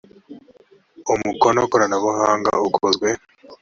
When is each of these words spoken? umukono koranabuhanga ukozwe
umukono 1.13 1.59
koranabuhanga 1.71 2.51
ukozwe 2.67 3.09